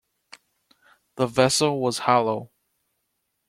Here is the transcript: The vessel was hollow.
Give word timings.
The 1.17 1.27
vessel 1.27 1.79
was 1.79 1.99
hollow. 1.99 2.49